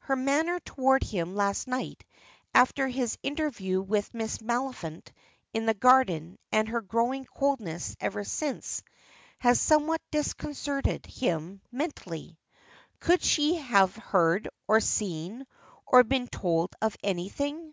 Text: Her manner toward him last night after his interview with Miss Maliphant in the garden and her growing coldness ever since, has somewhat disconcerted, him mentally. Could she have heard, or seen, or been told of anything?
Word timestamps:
Her 0.00 0.16
manner 0.16 0.60
toward 0.60 1.02
him 1.02 1.34
last 1.34 1.66
night 1.66 2.04
after 2.54 2.88
his 2.88 3.16
interview 3.22 3.80
with 3.80 4.12
Miss 4.12 4.36
Maliphant 4.42 5.08
in 5.54 5.64
the 5.64 5.72
garden 5.72 6.36
and 6.52 6.68
her 6.68 6.82
growing 6.82 7.24
coldness 7.24 7.96
ever 7.98 8.22
since, 8.22 8.82
has 9.38 9.58
somewhat 9.58 10.02
disconcerted, 10.10 11.06
him 11.06 11.62
mentally. 11.70 12.38
Could 13.00 13.22
she 13.22 13.54
have 13.54 13.96
heard, 13.96 14.46
or 14.68 14.78
seen, 14.78 15.46
or 15.86 16.04
been 16.04 16.26
told 16.28 16.74
of 16.82 16.94
anything? 17.02 17.72